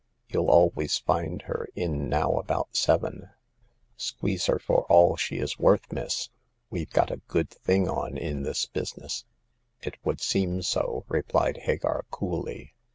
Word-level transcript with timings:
You'll 0.29 0.49
always 0.49 0.97
find 0.97 1.43
her 1.43 1.67
in 1.75 2.09
now 2.09 2.31
about 2.39 2.71
The 2.71 2.73
Ninth 2.73 2.73
Customer. 3.03 3.09
241 3.19 3.29
seven. 3.29 3.35
Squeeze 3.97 4.45
her 4.47 4.57
fo^ 4.57 4.85
all 4.89 5.15
she 5.15 5.37
is 5.37 5.59
worth, 5.59 5.91
miss. 5.93 6.29
WeVe 6.71 6.89
got 6.89 7.11
a 7.11 7.21
good 7.27 7.51
thing 7.51 7.87
on 7.87 8.17
in 8.17 8.41
this 8.41 8.65
business."" 8.65 9.25
It 9.83 10.03
would 10.03 10.19
seem 10.19 10.63
so/* 10.63 11.05
replied 11.07 11.57
Hagar, 11.65 12.05
coolly. 12.09 12.73